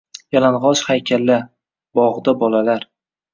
Yalang’och 0.35 0.79
haykallar… 0.87 1.43
bog’da 2.01 2.35
bolalar… 2.41 2.89